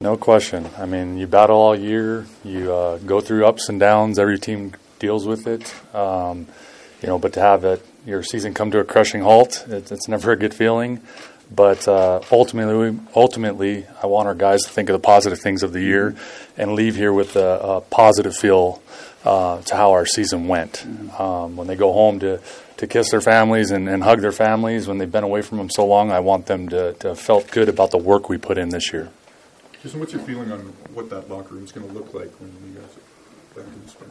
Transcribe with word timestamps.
No 0.00 0.16
question. 0.16 0.70
I 0.78 0.86
mean, 0.86 1.18
you 1.18 1.26
battle 1.26 1.56
all 1.56 1.74
year. 1.74 2.24
You 2.44 2.72
uh, 2.72 2.98
go 2.98 3.20
through 3.20 3.44
ups 3.44 3.68
and 3.68 3.80
downs. 3.80 4.20
Every 4.20 4.38
team 4.38 4.74
deals 5.00 5.26
with 5.26 5.48
it. 5.48 5.74
Um, 5.92 6.46
you 7.02 7.08
know, 7.08 7.18
but 7.18 7.32
to 7.32 7.40
have 7.40 7.64
it, 7.64 7.84
your 8.06 8.22
season 8.22 8.54
come 8.54 8.70
to 8.70 8.78
a 8.78 8.84
crushing 8.84 9.22
halt, 9.22 9.66
it, 9.68 9.90
it's 9.90 10.06
never 10.06 10.30
a 10.30 10.36
good 10.36 10.54
feeling. 10.54 11.00
But 11.50 11.88
uh, 11.88 12.20
ultimately, 12.30 12.96
ultimately, 13.16 13.86
I 14.00 14.06
want 14.06 14.28
our 14.28 14.36
guys 14.36 14.62
to 14.62 14.70
think 14.70 14.88
of 14.88 14.92
the 14.92 15.04
positive 15.04 15.40
things 15.40 15.64
of 15.64 15.72
the 15.72 15.82
year 15.82 16.14
and 16.56 16.74
leave 16.74 16.94
here 16.94 17.12
with 17.12 17.34
a, 17.34 17.58
a 17.58 17.80
positive 17.80 18.36
feel 18.36 18.80
uh, 19.24 19.62
to 19.62 19.74
how 19.74 19.90
our 19.90 20.06
season 20.06 20.46
went. 20.46 20.86
Um, 21.18 21.56
when 21.56 21.66
they 21.66 21.74
go 21.74 21.92
home 21.92 22.20
to, 22.20 22.40
to 22.76 22.86
kiss 22.86 23.10
their 23.10 23.20
families 23.20 23.72
and, 23.72 23.88
and, 23.88 24.04
hug 24.04 24.20
their 24.20 24.30
families 24.30 24.86
when 24.86 24.98
they've 24.98 25.10
been 25.10 25.24
away 25.24 25.42
from 25.42 25.58
them 25.58 25.68
so 25.68 25.84
long, 25.84 26.12
I 26.12 26.20
want 26.20 26.46
them 26.46 26.68
to, 26.68 26.92
to 27.00 27.16
felt 27.16 27.50
good 27.50 27.68
about 27.68 27.90
the 27.90 27.98
work 27.98 28.28
we 28.28 28.38
put 28.38 28.58
in 28.58 28.68
this 28.68 28.92
year. 28.92 29.10
Jason, 29.82 30.00
what's 30.00 30.12
your 30.12 30.22
feeling 30.22 30.50
on 30.50 30.58
what 30.92 31.08
that 31.10 31.30
locker 31.30 31.54
room 31.54 31.62
is 31.62 31.70
going 31.70 31.86
to 31.86 31.94
look 31.94 32.12
like 32.12 32.30
when 32.40 32.50
you 32.66 32.80
guys 32.80 32.90
are 32.96 33.62
back 33.62 33.72
in 33.72 33.82
the 33.82 33.88
spring? 33.88 34.10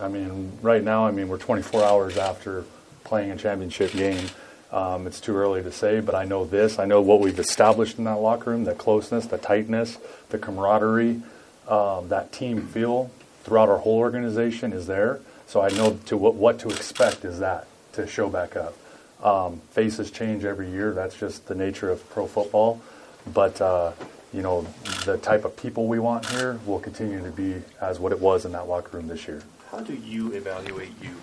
I 0.00 0.08
mean, 0.08 0.58
right 0.60 0.82
now, 0.82 1.06
I 1.06 1.12
mean, 1.12 1.28
we're 1.28 1.38
24 1.38 1.84
hours 1.84 2.16
after 2.16 2.64
playing 3.04 3.30
a 3.30 3.36
championship 3.36 3.92
game. 3.92 4.26
Um, 4.72 5.06
it's 5.06 5.20
too 5.20 5.36
early 5.36 5.62
to 5.62 5.70
say, 5.70 6.00
but 6.00 6.16
I 6.16 6.24
know 6.24 6.44
this. 6.44 6.80
I 6.80 6.84
know 6.84 7.00
what 7.00 7.20
we've 7.20 7.38
established 7.38 7.98
in 7.98 8.04
that 8.04 8.16
locker 8.16 8.50
room 8.50 8.64
the 8.64 8.74
closeness, 8.74 9.26
the 9.26 9.38
tightness, 9.38 9.98
the 10.30 10.38
camaraderie, 10.38 11.22
um, 11.68 12.08
that 12.08 12.32
team 12.32 12.66
feel 12.66 13.12
throughout 13.44 13.68
our 13.68 13.78
whole 13.78 13.98
organization 13.98 14.72
is 14.72 14.88
there. 14.88 15.20
So 15.46 15.60
I 15.60 15.68
know 15.68 16.00
to 16.06 16.16
what, 16.16 16.34
what 16.34 16.58
to 16.60 16.68
expect 16.68 17.24
is 17.24 17.38
that 17.38 17.68
to 17.92 18.08
show 18.08 18.28
back 18.28 18.56
up. 18.56 18.76
Um, 19.22 19.60
faces 19.70 20.10
change 20.10 20.44
every 20.44 20.68
year. 20.68 20.92
That's 20.92 21.16
just 21.16 21.46
the 21.46 21.54
nature 21.54 21.88
of 21.88 22.08
pro 22.10 22.26
football. 22.26 22.82
But 23.32 23.60
uh, 23.60 23.92
you 24.36 24.42
know, 24.42 24.66
the 25.06 25.16
type 25.16 25.46
of 25.46 25.56
people 25.56 25.86
we 25.86 25.98
want 25.98 26.26
here 26.26 26.60
will 26.66 26.78
continue 26.78 27.22
to 27.24 27.30
be 27.30 27.62
as 27.80 27.98
what 27.98 28.12
it 28.12 28.20
was 28.20 28.44
in 28.44 28.52
that 28.52 28.68
locker 28.68 28.98
room 28.98 29.08
this 29.08 29.26
year. 29.26 29.42
How 29.70 29.80
do 29.80 29.94
you 29.94 30.32
evaluate 30.32 30.92
you 31.02 31.14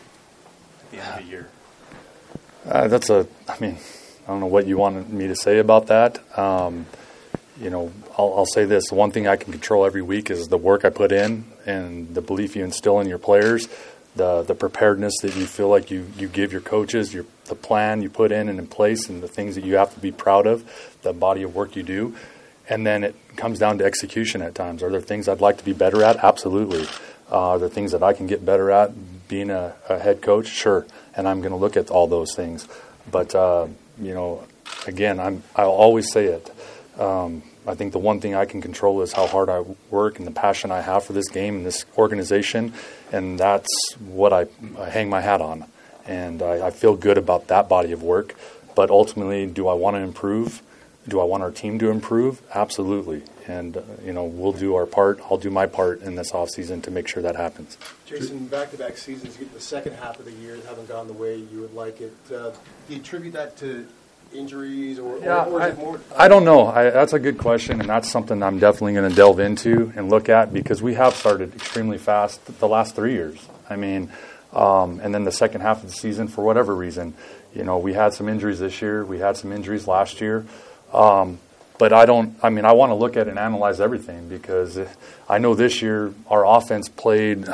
at 0.79 0.91
the 0.91 0.97
end 0.97 1.19
of 1.19 1.23
the 1.23 1.31
year? 1.31 1.49
Uh, 2.65 2.87
that's 2.87 3.11
a, 3.11 3.27
I 3.47 3.59
mean, 3.59 3.77
I 4.25 4.31
don't 4.31 4.39
know 4.39 4.47
what 4.47 4.65
you 4.65 4.77
wanted 4.77 5.09
me 5.11 5.27
to 5.27 5.35
say 5.35 5.59
about 5.59 5.87
that. 5.87 6.19
Um, 6.39 6.87
you 7.61 7.69
know, 7.69 7.93
I'll, 8.17 8.33
I'll, 8.35 8.45
say 8.47 8.65
this: 8.65 8.89
the 8.89 8.95
one 8.95 9.11
thing 9.11 9.27
I 9.27 9.35
can 9.35 9.51
control 9.51 9.85
every 9.85 10.01
week 10.01 10.31
is 10.31 10.47
the 10.47 10.57
work 10.57 10.83
I 10.83 10.89
put 10.89 11.11
in 11.11 11.45
and 11.67 12.15
the 12.15 12.21
belief 12.21 12.55
you 12.55 12.63
instill 12.63 12.99
in 12.99 13.07
your 13.07 13.19
players, 13.19 13.67
the 14.15 14.41
the 14.41 14.55
preparedness 14.55 15.13
that 15.21 15.35
you 15.35 15.45
feel 15.45 15.69
like 15.69 15.91
you 15.91 16.07
you 16.17 16.27
give 16.27 16.51
your 16.51 16.61
coaches, 16.61 17.13
your 17.13 17.25
the 17.45 17.55
plan 17.55 18.01
you 18.01 18.09
put 18.09 18.31
in 18.31 18.49
and 18.49 18.57
in 18.57 18.65
place, 18.65 19.07
and 19.07 19.21
the 19.21 19.27
things 19.27 19.53
that 19.53 19.63
you 19.63 19.75
have 19.75 19.93
to 19.93 19.99
be 19.99 20.11
proud 20.11 20.47
of, 20.47 20.63
the 21.03 21.13
body 21.13 21.43
of 21.43 21.53
work 21.53 21.75
you 21.75 21.83
do, 21.83 22.15
and 22.69 22.85
then 22.85 23.03
it 23.03 23.15
comes 23.35 23.59
down 23.59 23.77
to 23.79 23.85
execution 23.85 24.41
at 24.41 24.55
times. 24.55 24.83
Are 24.83 24.89
there 24.89 25.01
things 25.01 25.27
I'd 25.27 25.41
like 25.41 25.57
to 25.57 25.65
be 25.65 25.73
better 25.73 26.03
at? 26.03 26.17
Absolutely. 26.17 26.87
Uh, 27.31 27.49
are 27.49 27.59
there 27.59 27.69
things 27.69 27.91
that 27.91 28.03
I 28.03 28.13
can 28.13 28.27
get 28.27 28.45
better 28.45 28.71
at 28.71 28.91
being 29.27 29.49
a, 29.49 29.75
a 29.89 29.99
head 29.99 30.21
coach? 30.21 30.47
Sure. 30.47 30.85
And 31.15 31.27
I'm 31.27 31.39
going 31.41 31.51
to 31.51 31.57
look 31.57 31.75
at 31.77 31.89
all 31.89 32.07
those 32.07 32.35
things. 32.35 32.67
But, 33.11 33.35
uh, 33.35 33.67
you 33.99 34.13
know, 34.13 34.43
again, 34.87 35.19
I'm, 35.19 35.43
I'll 35.55 35.69
always 35.69 36.11
say 36.11 36.25
it. 36.25 36.49
Um, 36.99 37.43
I 37.65 37.75
think 37.75 37.93
the 37.93 37.99
one 37.99 38.19
thing 38.19 38.35
I 38.35 38.45
can 38.45 38.61
control 38.61 39.01
is 39.01 39.13
how 39.13 39.25
hard 39.25 39.49
I 39.49 39.63
work 39.89 40.17
and 40.19 40.27
the 40.27 40.31
passion 40.31 40.71
I 40.71 40.81
have 40.81 41.05
for 41.05 41.13
this 41.13 41.29
game 41.29 41.57
and 41.57 41.65
this 41.65 41.85
organization. 41.97 42.73
And 43.11 43.39
that's 43.39 43.93
what 43.99 44.33
I, 44.33 44.47
I 44.77 44.89
hang 44.89 45.09
my 45.09 45.21
hat 45.21 45.41
on. 45.41 45.65
And 46.05 46.41
I, 46.41 46.67
I 46.67 46.71
feel 46.71 46.95
good 46.95 47.17
about 47.17 47.47
that 47.47 47.69
body 47.69 47.93
of 47.93 48.03
work. 48.03 48.35
But 48.75 48.89
ultimately, 48.89 49.45
do 49.45 49.67
I 49.67 49.73
want 49.73 49.95
to 49.95 50.01
improve? 50.01 50.61
Do 51.07 51.19
I 51.19 51.23
want 51.25 51.43
our 51.43 51.51
team 51.51 51.79
to 51.79 51.89
improve? 51.89 52.41
Absolutely. 52.53 53.23
And, 53.45 53.75
uh, 53.75 53.81
you 54.05 54.13
know, 54.13 54.23
we'll 54.23 54.53
do 54.53 54.75
our 54.75 54.85
part. 54.85 55.19
I'll 55.29 55.37
do 55.37 55.49
my 55.49 55.65
part 55.65 56.01
in 56.01 56.15
this 56.15 56.31
offseason 56.31 56.81
to 56.83 56.91
make 56.91 57.07
sure 57.09 57.21
that 57.23 57.35
happens. 57.35 57.77
Jason, 58.05 58.47
back 58.47 58.71
to 58.71 58.77
back 58.77 58.97
seasons, 58.97 59.35
the 59.35 59.59
second 59.59 59.95
half 59.95 60.17
of 60.19 60.25
the 60.25 60.31
year 60.31 60.57
haven't 60.67 60.87
gone 60.87 61.07
the 61.07 61.13
way 61.13 61.35
you 61.35 61.59
would 61.59 61.73
like 61.73 61.99
it. 61.99 62.15
Uh, 62.27 62.51
do 62.51 62.93
you 62.93 63.01
attribute 63.01 63.33
that 63.33 63.57
to 63.57 63.85
injuries 64.33 64.97
or, 64.97 65.19
yeah, 65.19 65.43
or, 65.43 65.59
or 65.59 65.61
I, 65.61 65.73
more? 65.73 65.99
I 66.15 66.27
don't 66.29 66.45
know. 66.45 66.67
I, 66.67 66.89
that's 66.89 67.13
a 67.13 67.19
good 67.19 67.37
question, 67.37 67.81
and 67.81 67.89
that's 67.89 68.09
something 68.09 68.41
I'm 68.41 68.59
definitely 68.59 68.93
going 68.93 69.09
to 69.09 69.15
delve 69.15 69.39
into 69.41 69.91
and 69.95 70.09
look 70.09 70.29
at 70.29 70.53
because 70.53 70.81
we 70.81 70.93
have 70.93 71.13
started 71.13 71.53
extremely 71.53 71.97
fast 71.97 72.45
the 72.59 72.67
last 72.67 72.95
three 72.95 73.13
years. 73.13 73.45
I 73.69 73.75
mean, 73.75 74.09
um, 74.53 74.99
and 75.01 75.13
then 75.13 75.23
the 75.23 75.31
second 75.31 75.61
half 75.61 75.83
of 75.83 75.89
the 75.89 75.95
season, 75.95 76.27
for 76.27 76.43
whatever 76.43 76.73
reason, 76.73 77.13
you 77.53 77.63
know, 77.63 77.77
we 77.77 77.93
had 77.93 78.13
some 78.13 78.29
injuries 78.29 78.59
this 78.59 78.81
year. 78.81 79.03
We 79.03 79.19
had 79.19 79.35
some 79.37 79.51
injuries 79.51 79.87
last 79.87 80.21
year. 80.21 80.45
Um, 80.93 81.39
but 81.79 81.91
I 81.91 82.05
don't. 82.05 82.37
I 82.43 82.49
mean, 82.49 82.65
I 82.65 82.73
want 82.73 82.91
to 82.91 82.95
look 82.95 83.17
at 83.17 83.27
and 83.27 83.39
analyze 83.39 83.81
everything 83.81 84.29
because 84.29 84.79
I 85.27 85.37
know 85.39 85.55
this 85.55 85.81
year 85.81 86.13
our 86.27 86.45
offense 86.45 86.87
played, 86.87 87.47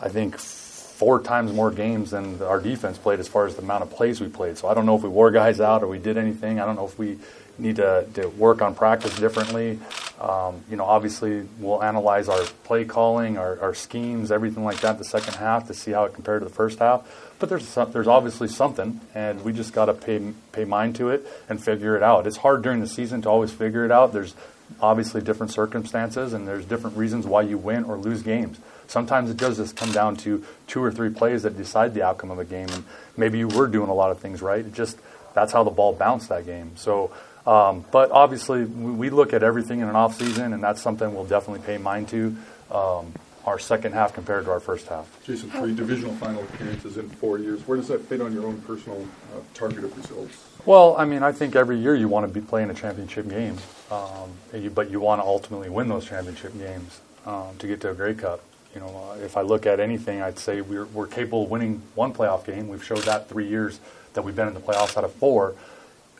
I 0.00 0.08
think, 0.08 0.36
four 0.38 1.20
times 1.22 1.52
more 1.52 1.70
games 1.70 2.10
than 2.10 2.42
our 2.42 2.60
defense 2.60 2.98
played 2.98 3.20
as 3.20 3.28
far 3.28 3.46
as 3.46 3.54
the 3.54 3.62
amount 3.62 3.82
of 3.82 3.90
plays 3.90 4.20
we 4.20 4.28
played. 4.28 4.58
So 4.58 4.68
I 4.68 4.74
don't 4.74 4.86
know 4.86 4.96
if 4.96 5.02
we 5.02 5.08
wore 5.08 5.30
guys 5.30 5.60
out 5.60 5.82
or 5.82 5.88
we 5.88 5.98
did 5.98 6.16
anything. 6.16 6.58
I 6.58 6.66
don't 6.66 6.76
know 6.76 6.86
if 6.86 6.98
we 6.98 7.18
need 7.58 7.76
to, 7.76 8.06
to 8.14 8.28
work 8.28 8.62
on 8.62 8.74
practice 8.74 9.16
differently. 9.18 9.78
Um, 10.20 10.62
you 10.70 10.76
know, 10.76 10.84
obviously 10.84 11.46
we'll 11.58 11.82
analyze 11.82 12.28
our 12.28 12.42
play 12.64 12.84
calling, 12.84 13.36
our, 13.36 13.60
our 13.60 13.74
schemes, 13.74 14.32
everything 14.32 14.64
like 14.64 14.80
that 14.80 14.98
the 14.98 15.04
second 15.04 15.34
half 15.34 15.66
to 15.66 15.74
see 15.74 15.90
how 15.90 16.04
it 16.04 16.14
compared 16.14 16.42
to 16.42 16.48
the 16.48 16.54
first 16.54 16.78
half. 16.78 17.06
But 17.38 17.48
there's 17.48 17.68
some, 17.68 17.92
there's 17.92 18.06
obviously 18.06 18.48
something, 18.48 19.00
and 19.14 19.44
we 19.44 19.52
just 19.52 19.72
got 19.74 19.86
to 19.86 19.94
pay 19.94 20.32
pay 20.52 20.64
mind 20.64 20.96
to 20.96 21.10
it 21.10 21.26
and 21.48 21.62
figure 21.62 21.96
it 21.96 22.02
out. 22.02 22.26
It's 22.26 22.38
hard 22.38 22.62
during 22.62 22.80
the 22.80 22.88
season 22.88 23.20
to 23.22 23.28
always 23.28 23.52
figure 23.52 23.84
it 23.84 23.90
out. 23.90 24.14
There's 24.14 24.34
obviously 24.80 25.20
different 25.20 25.52
circumstances, 25.52 26.32
and 26.32 26.48
there's 26.48 26.64
different 26.64 26.96
reasons 26.96 27.26
why 27.26 27.42
you 27.42 27.58
win 27.58 27.84
or 27.84 27.96
lose 27.96 28.22
games. 28.22 28.58
Sometimes 28.86 29.30
it 29.30 29.36
does 29.36 29.58
just 29.58 29.76
come 29.76 29.92
down 29.92 30.16
to 30.16 30.44
two 30.66 30.82
or 30.82 30.90
three 30.90 31.10
plays 31.10 31.42
that 31.42 31.56
decide 31.56 31.92
the 31.92 32.02
outcome 32.02 32.30
of 32.30 32.38
a 32.38 32.44
game, 32.44 32.68
and 32.70 32.84
maybe 33.16 33.38
you 33.38 33.48
were 33.48 33.66
doing 33.66 33.90
a 33.90 33.94
lot 33.94 34.10
of 34.10 34.18
things 34.18 34.40
right. 34.40 34.64
It 34.64 34.72
just 34.72 34.98
that's 35.34 35.52
how 35.52 35.62
the 35.62 35.70
ball 35.70 35.92
bounced 35.92 36.30
that 36.30 36.46
game. 36.46 36.72
So, 36.76 37.10
um, 37.46 37.84
but 37.92 38.10
obviously 38.10 38.64
we, 38.64 39.10
look 39.10 39.32
at 39.32 39.42
everything 39.42 39.80
in 39.80 39.88
an 39.88 39.96
off 39.96 40.16
season, 40.16 40.52
and 40.52 40.62
that's 40.62 40.82
something 40.82 41.14
we'll 41.14 41.24
definitely 41.24 41.64
pay 41.64 41.78
mind 41.78 42.08
to. 42.08 42.36
Um, 42.70 43.12
our 43.46 43.60
second 43.60 43.92
half 43.92 44.12
compared 44.12 44.44
to 44.44 44.50
our 44.50 44.58
first 44.58 44.88
half. 44.88 45.08
Jason, 45.24 45.50
three 45.50 45.72
divisional 45.72 46.12
final 46.16 46.42
appearances 46.42 46.98
in 46.98 47.08
four 47.08 47.38
years. 47.38 47.60
Where 47.66 47.76
does 47.76 47.86
that 47.88 48.00
fit 48.00 48.20
on 48.20 48.32
your 48.32 48.44
own 48.44 48.60
personal 48.62 49.06
uh, 49.32 49.38
target 49.54 49.84
of 49.84 49.96
results? 49.96 50.36
Well, 50.64 50.96
I 50.98 51.04
mean, 51.04 51.22
I 51.22 51.30
think 51.30 51.54
every 51.54 51.78
year 51.78 51.94
you 51.94 52.08
want 52.08 52.26
to 52.26 52.34
be 52.34 52.44
playing 52.44 52.70
a 52.70 52.74
championship 52.74 53.28
game, 53.28 53.56
um, 53.92 54.32
you, 54.52 54.68
but 54.68 54.90
you 54.90 54.98
want 54.98 55.20
to 55.20 55.24
ultimately 55.24 55.70
win 55.70 55.88
those 55.88 56.04
championship 56.04 56.58
games 56.58 57.00
um, 57.24 57.56
to 57.58 57.68
get 57.68 57.80
to 57.82 57.90
a 57.90 57.94
Grey 57.94 58.14
Cup. 58.14 58.42
You 58.74 58.80
know, 58.80 59.12
uh, 59.12 59.24
if 59.24 59.36
I 59.36 59.42
look 59.42 59.64
at 59.64 59.78
anything, 59.78 60.20
I'd 60.22 60.40
say 60.40 60.60
we're, 60.60 60.86
we're 60.86 61.06
capable 61.06 61.44
of 61.44 61.50
winning 61.50 61.82
one 61.94 62.12
playoff 62.12 62.44
game. 62.44 62.66
We've 62.66 62.84
showed 62.84 63.04
that 63.04 63.28
three 63.28 63.46
years 63.46 63.78
that 64.14 64.22
we've 64.22 64.34
been 64.34 64.48
in 64.48 64.54
the 64.54 64.60
playoffs 64.60 64.96
out 64.96 65.04
of 65.04 65.12
four. 65.12 65.54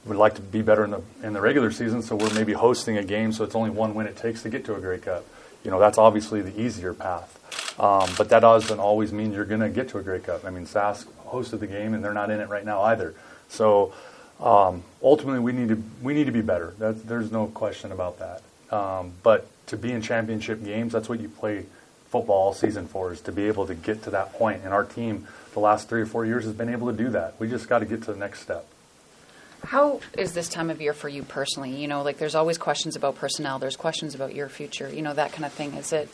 We'd 0.07 0.17
like 0.17 0.35
to 0.37 0.41
be 0.41 0.63
better 0.63 0.85
in 0.85 0.93
the 0.93 1.03
in 1.23 1.33
the 1.33 1.41
regular 1.41 1.71
season, 1.71 2.03
so 2.03 2.17
we're 2.17 2.33
maybe 2.33 2.53
hosting 2.53 2.97
a 2.97 3.05
game, 3.05 3.33
so 3.33 3.45
it's 3.45 3.55
only 3.55 3.71
one 3.71 3.95
win 3.95 4.07
it 4.07 4.17
takes 4.17 4.43
to 4.43 4.49
get 4.49 4.65
to 4.67 4.75
a 4.75 4.81
Grey 4.81 4.99
Cup 4.99 5.25
you 5.67 5.73
know, 5.73 5.81
that's 5.81 5.99
obviously 5.99 6.43
the 6.43 6.59
easier 6.59 6.95
path. 6.95 7.33
Um, 7.81 8.09
but 8.17 8.29
that 8.29 8.41
doesn't 8.41 8.79
always 8.79 9.13
mean 9.13 9.33
you're 9.33 9.45
going 9.45 9.61
to 9.61 9.69
get 9.69 9.89
to 9.91 9.99
a 9.99 10.03
Grey 10.03 10.21
Cup. 10.21 10.45
I 10.45 10.51
mean, 10.51 10.65
Sask 10.65 11.07
hosted 11.27 11.59
the 11.59 11.67
game, 11.67 11.93
and 11.93 12.05
they're 12.05 12.15
not 12.15 12.31
in 12.31 12.39
it 12.39 12.49
right 12.49 12.65
now 12.65 12.83
either. 12.83 13.15
So 13.49 13.93
um, 14.41 14.85
ultimately, 15.03 15.41
we 15.41 15.51
need 15.51 15.69
to 15.71 15.83
we 16.01 16.15
need 16.15 16.27
to 16.27 16.33
be 16.33 16.41
better. 16.41 16.73
That, 16.79 17.09
there's 17.09 17.33
no 17.33 17.49
question 17.49 17.91
about 17.91 18.21
that. 18.21 18.43
Um, 18.75 19.13
but 19.25 19.49
to 19.67 19.77
be 19.77 19.91
in 19.91 20.03
championship 20.03 20.65
games, 20.65 20.93
that's 20.93 21.09
what 21.09 21.21
you 21.21 21.29
play 21.29 21.67
football 22.11 22.37
all 22.37 22.55
season 22.55 22.87
for, 22.87 23.13
is 23.13 23.21
to 23.23 23.33
be 23.33 23.49
able 23.49 23.67
to 23.67 23.75
get 23.75 24.05
to 24.05 24.11
that 24.11 24.35
point. 24.35 24.63
And 24.63 24.73
our 24.73 24.85
team, 24.85 25.27
the 25.53 25.61
last 25.61 25.89
three 25.89 26.01
or 26.01 26.07
four 26.07 26.25
years, 26.25 26.45
has 26.45 26.55
been 26.55 26.69
able 26.69 26.93
to 26.93 26.97
do 26.97 27.11
that. 27.11 27.35
We 27.41 27.49
just 27.49 27.69
got 27.69 27.81
to 27.81 27.87
get 27.87 28.05
to 28.05 28.13
the 28.13 28.19
next 28.19 28.41
step. 28.41 28.67
How 29.65 30.01
is 30.17 30.33
this 30.33 30.49
time 30.49 30.71
of 30.71 30.81
year 30.81 30.93
for 30.93 31.09
you 31.09 31.23
personally? 31.23 31.75
You 31.75 31.89
know, 31.89 32.03
like 32.03 32.19
there's 32.19 32.35
always 32.35 32.59
questions 32.59 32.97
about 32.97 33.17
personnel, 33.17 33.59
there's 33.59 33.77
questions 33.77 34.15
about 34.15 34.35
your 34.35 34.49
future, 34.49 34.89
you 34.89 35.03
know, 35.03 35.15
that 35.15 35.33
kind 35.33 35.45
of 35.45 35.53
thing. 35.53 35.75
Is 35.75 35.93
it? 35.93 36.09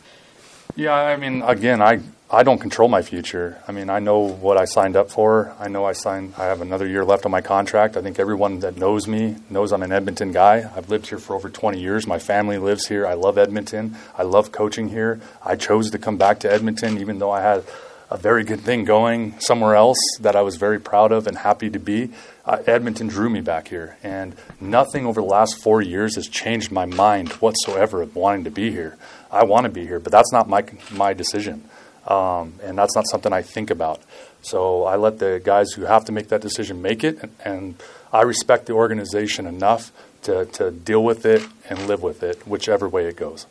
Yeah, 0.75 0.93
I 0.95 1.17
mean, 1.17 1.43
again, 1.43 1.83
I, 1.83 1.99
I 2.31 2.41
don't 2.41 2.57
control 2.57 2.89
my 2.89 3.03
future. 3.03 3.61
I 3.67 3.71
mean, 3.71 3.91
I 3.91 3.99
know 3.99 4.21
what 4.21 4.57
I 4.57 4.65
signed 4.65 4.95
up 4.95 5.11
for. 5.11 5.53
I 5.59 5.67
know 5.67 5.85
I 5.85 5.93
signed, 5.93 6.33
I 6.35 6.45
have 6.45 6.61
another 6.61 6.87
year 6.87 7.05
left 7.05 7.25
on 7.25 7.31
my 7.31 7.41
contract. 7.41 7.95
I 7.95 8.01
think 8.01 8.17
everyone 8.17 8.59
that 8.61 8.75
knows 8.75 9.07
me 9.07 9.35
knows 9.51 9.71
I'm 9.71 9.83
an 9.83 9.91
Edmonton 9.91 10.31
guy. 10.31 10.67
I've 10.75 10.89
lived 10.89 11.07
here 11.07 11.19
for 11.19 11.35
over 11.35 11.47
20 11.47 11.79
years. 11.79 12.07
My 12.07 12.17
family 12.17 12.57
lives 12.57 12.87
here. 12.87 13.05
I 13.05 13.13
love 13.13 13.37
Edmonton. 13.37 13.97
I 14.17 14.23
love 14.23 14.51
coaching 14.51 14.89
here. 14.89 15.21
I 15.45 15.57
chose 15.57 15.91
to 15.91 15.99
come 15.99 16.17
back 16.17 16.39
to 16.39 16.51
Edmonton, 16.51 16.97
even 16.97 17.19
though 17.19 17.31
I 17.31 17.41
had 17.41 17.65
a 18.09 18.17
very 18.17 18.43
good 18.43 18.61
thing 18.61 18.85
going 18.85 19.39
somewhere 19.39 19.75
else 19.75 19.97
that 20.19 20.35
I 20.35 20.41
was 20.41 20.57
very 20.57 20.79
proud 20.79 21.11
of 21.11 21.27
and 21.27 21.37
happy 21.37 21.69
to 21.69 21.79
be. 21.79 22.11
Uh, 22.45 22.61
Edmonton 22.67 23.07
drew 23.07 23.29
me 23.29 23.41
back 23.41 23.69
here, 23.69 23.97
and 24.03 24.35
nothing 24.59 25.05
over 25.05 25.21
the 25.21 25.27
last 25.27 25.61
four 25.63 25.81
years 25.81 26.15
has 26.15 26.27
changed 26.27 26.71
my 26.71 26.85
mind 26.85 27.29
whatsoever 27.33 28.01
of 28.01 28.15
wanting 28.15 28.43
to 28.43 28.51
be 28.51 28.69
here. 28.71 28.97
I 29.31 29.43
want 29.45 29.65
to 29.65 29.71
be 29.71 29.85
here, 29.85 29.99
but 29.99 30.11
that's 30.11 30.31
not 30.31 30.47
my 30.47 30.63
my 30.91 31.13
decision, 31.13 31.63
um, 32.07 32.53
and 32.61 32.77
that's 32.77 32.95
not 32.95 33.07
something 33.07 33.31
I 33.33 33.41
think 33.41 33.69
about. 33.69 34.01
So 34.41 34.83
I 34.83 34.97
let 34.97 35.19
the 35.19 35.41
guys 35.43 35.71
who 35.71 35.83
have 35.83 36.05
to 36.05 36.11
make 36.11 36.27
that 36.27 36.41
decision 36.41 36.81
make 36.81 37.03
it, 37.03 37.17
and, 37.21 37.31
and 37.45 37.83
I 38.11 38.23
respect 38.23 38.65
the 38.65 38.73
organization 38.73 39.47
enough 39.47 39.91
to, 40.23 40.45
to 40.45 40.71
deal 40.71 41.03
with 41.03 41.25
it 41.25 41.47
and 41.69 41.87
live 41.87 42.01
with 42.01 42.23
it, 42.23 42.45
whichever 42.47 42.89
way 42.89 43.05
it 43.07 43.15
goes. 43.15 43.45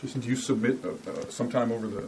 Jason, 0.00 0.20
do 0.20 0.28
you 0.28 0.36
submit 0.36 0.84
uh, 0.84 0.90
uh, 1.10 1.28
sometime 1.28 1.72
over 1.72 1.86
the 1.86 2.04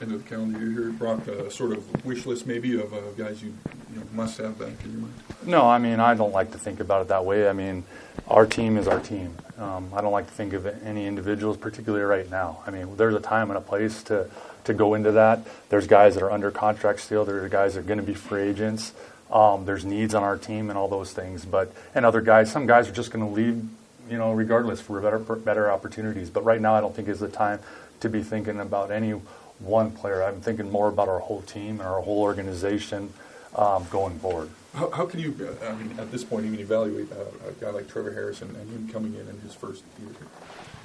of 0.00 0.22
the 0.22 0.28
calendar 0.28 0.58
year 0.58 0.70
here, 0.70 0.90
Brock, 0.90 1.26
a 1.26 1.50
sort 1.50 1.72
of 1.72 2.04
wish 2.04 2.26
list 2.26 2.46
maybe 2.46 2.78
of 2.78 2.92
uh, 2.92 3.00
guys 3.16 3.42
you, 3.42 3.54
you 3.92 4.00
know, 4.00 4.06
must 4.12 4.38
have 4.38 4.58
back 4.58 4.72
in 4.84 4.92
your 4.92 5.00
mind? 5.00 5.14
No, 5.44 5.68
I 5.68 5.78
mean, 5.78 6.00
I 6.00 6.14
don't 6.14 6.32
like 6.32 6.52
to 6.52 6.58
think 6.58 6.80
about 6.80 7.02
it 7.02 7.08
that 7.08 7.24
way. 7.24 7.48
I 7.48 7.52
mean, 7.52 7.84
our 8.28 8.46
team 8.46 8.76
is 8.76 8.88
our 8.88 9.00
team. 9.00 9.36
Um, 9.58 9.90
I 9.94 10.00
don't 10.00 10.12
like 10.12 10.26
to 10.26 10.32
think 10.32 10.52
of 10.52 10.66
any 10.84 11.06
individuals, 11.06 11.56
particularly 11.56 12.04
right 12.04 12.30
now. 12.30 12.62
I 12.66 12.70
mean, 12.70 12.96
there's 12.96 13.14
a 13.14 13.20
time 13.20 13.50
and 13.50 13.56
a 13.56 13.62
place 13.62 14.02
to, 14.04 14.28
to 14.64 14.74
go 14.74 14.94
into 14.94 15.12
that. 15.12 15.46
There's 15.70 15.86
guys 15.86 16.14
that 16.14 16.22
are 16.22 16.30
under 16.30 16.50
contract 16.50 17.00
still. 17.00 17.24
There 17.24 17.42
are 17.42 17.48
guys 17.48 17.74
that 17.74 17.80
are 17.80 17.84
going 17.84 18.00
to 18.00 18.04
be 18.04 18.14
free 18.14 18.42
agents. 18.42 18.92
Um, 19.30 19.64
there's 19.64 19.84
needs 19.84 20.14
on 20.14 20.22
our 20.22 20.36
team 20.36 20.68
and 20.68 20.78
all 20.78 20.88
those 20.88 21.12
things. 21.12 21.44
But 21.44 21.72
and 21.94 22.04
other 22.04 22.20
guys, 22.20 22.52
some 22.52 22.66
guys 22.66 22.88
are 22.88 22.92
just 22.92 23.10
going 23.10 23.24
to 23.26 23.32
leave, 23.32 23.64
you 24.10 24.18
know, 24.18 24.32
regardless 24.32 24.80
for 24.80 25.00
better 25.00 25.18
better 25.18 25.70
opportunities. 25.70 26.30
But 26.30 26.44
right 26.44 26.60
now, 26.60 26.74
I 26.74 26.80
don't 26.80 26.94
think 26.94 27.08
is 27.08 27.20
the 27.20 27.28
time 27.28 27.60
to 28.00 28.08
be 28.08 28.22
thinking 28.22 28.60
about 28.60 28.90
any 28.90 29.14
one 29.58 29.90
player. 29.90 30.22
I'm 30.22 30.40
thinking 30.40 30.70
more 30.70 30.88
about 30.88 31.08
our 31.08 31.20
whole 31.20 31.42
team 31.42 31.80
and 31.80 31.82
our 31.82 32.00
whole 32.00 32.20
organization 32.20 33.12
um, 33.54 33.86
going 33.90 34.18
forward. 34.18 34.50
How, 34.74 34.90
how 34.90 35.06
can 35.06 35.20
you, 35.20 35.34
uh, 35.40 35.66
I 35.66 35.74
mean, 35.74 35.98
at 35.98 36.10
this 36.12 36.22
point, 36.22 36.44
even 36.44 36.60
evaluate 36.60 37.10
uh, 37.10 37.48
a 37.48 37.52
guy 37.52 37.70
like 37.70 37.88
Trevor 37.88 38.12
Harrison 38.12 38.54
and 38.54 38.70
him 38.70 38.88
coming 38.92 39.14
in 39.14 39.26
in 39.28 39.40
his 39.40 39.54
first 39.54 39.82
year? 40.00 40.10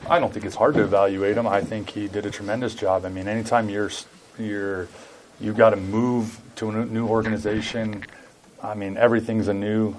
I 0.10 0.20
don't 0.20 0.34
think 0.34 0.46
it's 0.46 0.56
hard 0.56 0.76
to 0.76 0.84
evaluate 0.84 1.38
him. 1.38 1.46
I 1.46 1.62
think 1.62 1.90
he 1.90 2.08
did 2.08 2.26
a 2.26 2.32
tremendous 2.32 2.74
job. 2.74 3.06
I 3.06 3.10
mean, 3.10 3.28
anytime 3.28 3.70
you're 3.70 3.92
you're 4.40 4.88
you've 5.40 5.58
got 5.58 5.72
to 5.72 5.76
move 5.76 6.40
to 6.56 6.70
a 6.70 6.86
new 6.86 7.08
organization. 7.08 8.06
I 8.64 8.74
mean, 8.74 8.98
everything's 8.98 9.48
anew. 9.48 9.96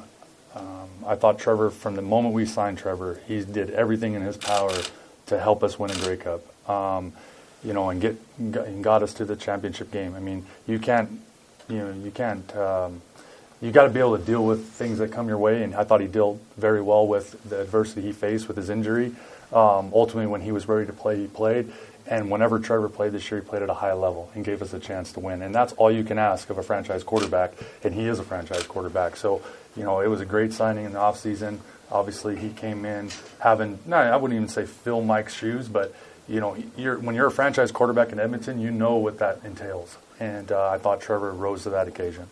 Um, 0.54 0.88
I 1.06 1.16
thought 1.16 1.38
Trevor, 1.38 1.70
from 1.70 1.96
the 1.96 2.02
moment 2.02 2.34
we 2.34 2.46
signed 2.46 2.78
Trevor, 2.78 3.20
he 3.26 3.44
did 3.44 3.70
everything 3.70 4.14
in 4.14 4.22
his 4.22 4.36
power 4.36 4.72
to 5.26 5.38
help 5.38 5.62
us 5.62 5.78
win 5.78 5.90
a 5.90 5.94
Grey 5.96 6.16
Cup. 6.16 6.68
Um, 6.68 7.12
you 7.64 7.72
know, 7.72 7.90
and 7.90 8.00
get 8.00 8.16
and 8.38 8.82
got 8.82 9.02
us 9.02 9.14
to 9.14 9.24
the 9.24 9.36
championship 9.36 9.90
game. 9.90 10.14
I 10.14 10.20
mean, 10.20 10.44
you 10.66 10.78
can't, 10.78 11.20
you 11.68 11.78
know, 11.78 11.92
you 11.92 12.10
can't. 12.10 12.56
Um, 12.56 13.02
you 13.60 13.70
got 13.70 13.84
to 13.84 13.90
be 13.90 14.00
able 14.00 14.18
to 14.18 14.24
deal 14.24 14.44
with 14.44 14.66
things 14.70 14.98
that 14.98 15.12
come 15.12 15.28
your 15.28 15.38
way, 15.38 15.62
and 15.62 15.72
I 15.74 15.84
thought 15.84 16.00
he 16.00 16.08
dealt 16.08 16.40
very 16.56 16.82
well 16.82 17.06
with 17.06 17.40
the 17.48 17.60
adversity 17.60 18.02
he 18.02 18.12
faced 18.12 18.48
with 18.48 18.56
his 18.56 18.68
injury. 18.68 19.14
Um, 19.52 19.92
ultimately, 19.94 20.26
when 20.26 20.40
he 20.40 20.50
was 20.50 20.66
ready 20.66 20.86
to 20.86 20.92
play, 20.92 21.20
he 21.20 21.26
played. 21.28 21.72
And 22.08 22.30
whenever 22.30 22.58
Trevor 22.58 22.88
played 22.88 23.12
this 23.12 23.30
year, 23.30 23.40
he 23.40 23.46
played 23.46 23.62
at 23.62 23.70
a 23.70 23.74
high 23.74 23.92
level 23.92 24.32
and 24.34 24.44
gave 24.44 24.60
us 24.62 24.72
a 24.72 24.80
chance 24.80 25.12
to 25.12 25.20
win. 25.20 25.40
And 25.42 25.54
that's 25.54 25.72
all 25.74 25.92
you 25.92 26.02
can 26.02 26.18
ask 26.18 26.50
of 26.50 26.58
a 26.58 26.62
franchise 26.62 27.04
quarterback, 27.04 27.52
and 27.84 27.94
he 27.94 28.08
is 28.08 28.18
a 28.18 28.24
franchise 28.24 28.64
quarterback. 28.64 29.16
So, 29.16 29.40
you 29.76 29.84
know, 29.84 30.00
it 30.00 30.08
was 30.08 30.20
a 30.20 30.26
great 30.26 30.52
signing 30.52 30.84
in 30.84 30.94
the 30.94 30.98
offseason. 30.98 31.60
Obviously, 31.92 32.36
he 32.36 32.48
came 32.48 32.84
in 32.84 33.10
having, 33.38 33.78
no, 33.86 33.98
I 33.98 34.16
wouldn't 34.16 34.36
even 34.36 34.48
say 34.48 34.66
fill 34.66 35.02
Mike's 35.02 35.34
shoes, 35.34 35.68
but, 35.68 35.94
you 36.32 36.40
know, 36.40 36.56
you're, 36.78 36.96
when 36.98 37.14
you're 37.14 37.26
a 37.26 37.30
franchise 37.30 37.70
quarterback 37.70 38.10
in 38.10 38.18
Edmonton, 38.18 38.58
you 38.58 38.70
know 38.70 38.96
what 38.96 39.18
that 39.18 39.40
entails. 39.44 39.98
And 40.18 40.50
uh, 40.50 40.70
I 40.70 40.78
thought 40.78 41.02
Trevor 41.02 41.30
rose 41.30 41.64
to 41.64 41.70
that 41.70 41.88
occasion. 41.88 42.26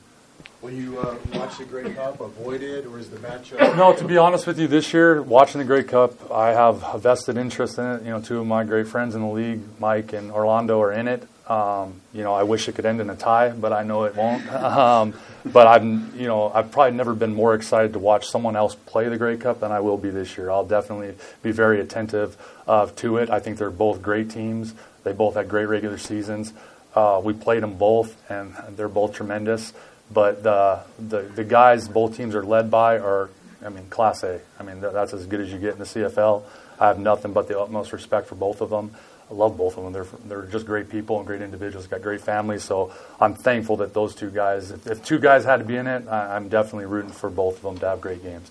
Will 0.62 0.72
you 0.72 0.98
uh, 1.00 1.16
watch 1.34 1.58
the 1.58 1.64
Grey 1.64 1.92
Cup, 1.94 2.20
avoid 2.20 2.62
it, 2.62 2.86
or 2.86 2.98
is 2.98 3.08
the 3.10 3.16
matchup? 3.18 3.76
No, 3.76 3.94
to 3.94 4.04
be 4.04 4.18
honest 4.18 4.46
with 4.46 4.58
you, 4.58 4.66
this 4.66 4.92
year 4.92 5.22
watching 5.22 5.58
the 5.58 5.64
Grey 5.64 5.82
Cup, 5.82 6.30
I 6.30 6.50
have 6.50 6.84
a 6.84 6.98
vested 6.98 7.36
interest 7.36 7.78
in 7.78 7.86
it. 7.86 8.02
You 8.02 8.10
know, 8.10 8.20
two 8.20 8.40
of 8.40 8.46
my 8.46 8.64
great 8.64 8.86
friends 8.86 9.14
in 9.14 9.22
the 9.22 9.28
league, 9.28 9.60
Mike 9.78 10.12
and 10.12 10.30
Orlando, 10.30 10.80
are 10.80 10.92
in 10.92 11.08
it. 11.08 11.26
Um, 11.50 12.00
you 12.12 12.22
know, 12.22 12.32
I 12.32 12.44
wish 12.44 12.68
it 12.68 12.76
could 12.76 12.86
end 12.86 13.00
in 13.00 13.10
a 13.10 13.16
tie, 13.16 13.48
but 13.48 13.72
I 13.72 13.82
know 13.82 14.04
it 14.04 14.14
won't. 14.14 14.46
Um, 14.52 15.14
but 15.44 15.66
I'm, 15.66 16.12
you 16.18 16.26
know, 16.26 16.52
I've 16.52 16.70
probably 16.70 16.96
never 16.96 17.14
been 17.14 17.34
more 17.34 17.54
excited 17.54 17.94
to 17.94 17.98
watch 17.98 18.28
someone 18.28 18.56
else 18.56 18.74
play 18.74 19.08
the 19.08 19.16
Grey 19.16 19.38
Cup 19.38 19.60
than 19.60 19.72
I 19.72 19.80
will 19.80 19.96
be 19.96 20.10
this 20.10 20.36
year. 20.36 20.50
I'll 20.50 20.66
definitely 20.66 21.14
be 21.42 21.50
very 21.50 21.80
attentive 21.80 22.36
uh, 22.68 22.86
to 22.96 23.16
it. 23.16 23.30
I 23.30 23.40
think 23.40 23.56
they're 23.56 23.70
both 23.70 24.02
great 24.02 24.30
teams. 24.30 24.74
They 25.02 25.12
both 25.12 25.34
had 25.34 25.48
great 25.48 25.64
regular 25.64 25.96
seasons. 25.96 26.52
Uh, 26.94 27.20
we 27.24 27.32
played 27.32 27.62
them 27.62 27.74
both, 27.74 28.16
and 28.30 28.54
they're 28.76 28.88
both 28.88 29.14
tremendous. 29.14 29.72
But 30.12 30.42
the, 30.42 30.80
the, 30.98 31.22
the 31.22 31.44
guys 31.44 31.88
both 31.88 32.16
teams 32.16 32.34
are 32.34 32.42
led 32.42 32.70
by 32.70 32.98
are, 32.98 33.30
I 33.64 33.68
mean, 33.68 33.86
Class 33.88 34.22
A. 34.24 34.40
I 34.58 34.62
mean, 34.62 34.80
that's 34.80 35.12
as 35.12 35.26
good 35.26 35.40
as 35.40 35.52
you 35.52 35.58
get 35.58 35.74
in 35.74 35.78
the 35.78 35.84
CFL. 35.84 36.42
I 36.78 36.88
have 36.88 36.98
nothing 36.98 37.32
but 37.32 37.46
the 37.46 37.60
utmost 37.60 37.92
respect 37.92 38.26
for 38.26 38.34
both 38.34 38.60
of 38.60 38.70
them. 38.70 38.92
I 39.30 39.34
love 39.34 39.56
both 39.56 39.76
of 39.76 39.84
them. 39.84 39.92
They're, 39.92 40.06
they're 40.24 40.50
just 40.50 40.66
great 40.66 40.88
people 40.88 41.18
and 41.18 41.26
great 41.26 41.40
individuals, 41.40 41.86
got 41.86 42.02
great 42.02 42.20
families. 42.20 42.64
So 42.64 42.92
I'm 43.20 43.34
thankful 43.34 43.76
that 43.76 43.94
those 43.94 44.14
two 44.14 44.30
guys, 44.30 44.72
if, 44.72 44.86
if 44.88 45.04
two 45.04 45.20
guys 45.20 45.44
had 45.44 45.58
to 45.58 45.64
be 45.64 45.76
in 45.76 45.86
it, 45.86 46.08
I, 46.08 46.34
I'm 46.34 46.48
definitely 46.48 46.86
rooting 46.86 47.12
for 47.12 47.30
both 47.30 47.56
of 47.56 47.62
them 47.62 47.78
to 47.78 47.88
have 47.88 48.00
great 48.00 48.22
games. 48.24 48.50